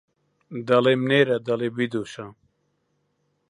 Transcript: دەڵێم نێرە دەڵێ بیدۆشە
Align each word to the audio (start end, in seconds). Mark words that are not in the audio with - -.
دەڵێم 0.67 1.01
نێرە 1.11 1.37
دەڵێ 1.47 1.69
بیدۆشە 1.75 2.27